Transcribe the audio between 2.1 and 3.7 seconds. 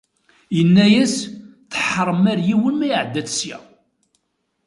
ar yiwen ma iɛedda-tt ssya."